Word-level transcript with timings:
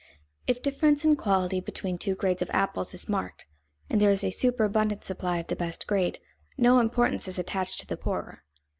_If 0.47 0.63
difference 0.63 1.05
in 1.05 1.15
quality 1.15 1.59
between 1.59 1.99
two 1.99 2.15
grades 2.15 2.41
of 2.41 2.49
apples 2.49 2.95
is 2.95 3.07
marked 3.07 3.45
and 3.87 4.01
there 4.01 4.09
is 4.09 4.23
a 4.23 4.31
superabundant 4.31 5.03
supply 5.03 5.37
of 5.37 5.45
the 5.45 5.55
best 5.55 5.85
grade, 5.85 6.17
no 6.57 6.79
importance 6.79 7.27
is 7.27 7.37
attached 7.37 7.79
to 7.81 7.85
the 7.85 7.97
poorer. 7.97 8.43